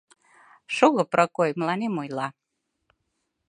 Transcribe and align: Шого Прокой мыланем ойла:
Шого 0.75 1.03
Прокой 1.11 1.49
мыланем 1.59 1.93
ойла: 2.01 2.27